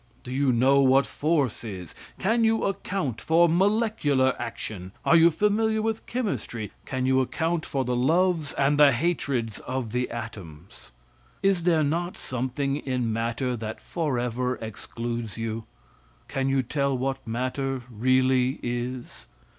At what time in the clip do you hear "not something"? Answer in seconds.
11.83-12.77